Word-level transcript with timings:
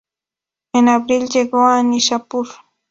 En 0.73 0.87
abril 0.89 1.29
llegó 1.29 1.61
a 1.67 1.83
Nishapur. 1.83 2.47